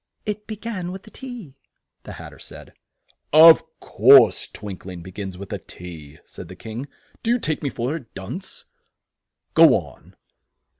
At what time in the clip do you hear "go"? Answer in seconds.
9.53-9.75